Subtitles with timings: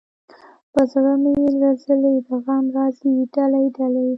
[0.73, 4.09] پۀ زړۀ مې زلزلې د غم راځي دلۍ، دلۍ